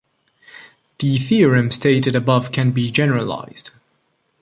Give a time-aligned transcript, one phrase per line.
[0.97, 3.69] The theorem stated above can be generalized.